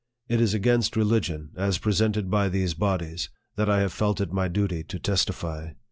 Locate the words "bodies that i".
2.73-3.81